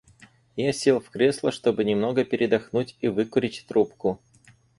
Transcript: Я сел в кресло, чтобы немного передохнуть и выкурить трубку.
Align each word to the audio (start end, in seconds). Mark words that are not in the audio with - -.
Я 0.55 0.73
сел 0.73 0.99
в 0.99 1.11
кресло, 1.11 1.51
чтобы 1.51 1.83
немного 1.83 2.25
передохнуть 2.25 2.97
и 3.01 3.07
выкурить 3.07 3.65
трубку. 3.67 4.19